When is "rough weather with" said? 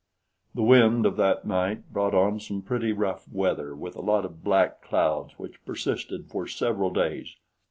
2.91-3.95